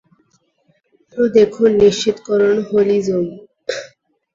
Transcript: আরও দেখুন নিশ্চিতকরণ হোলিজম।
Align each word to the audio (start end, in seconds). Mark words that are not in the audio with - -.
আরও 1.13 1.25
দেখুন 1.37 1.69
নিশ্চিতকরণ 1.81 2.55
হোলিজম। 2.67 3.25